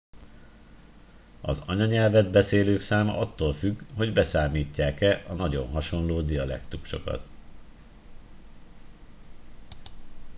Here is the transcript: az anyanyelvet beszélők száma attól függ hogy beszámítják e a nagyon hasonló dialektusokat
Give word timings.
az 1.41 1.59
anyanyelvet 1.65 2.31
beszélők 2.31 2.81
száma 2.81 3.17
attól 3.17 3.53
függ 3.53 3.81
hogy 3.95 4.13
beszámítják 4.13 5.01
e 5.01 5.23
a 5.27 5.33
nagyon 5.33 5.67
hasonló 5.67 6.21
dialektusokat 6.21 7.25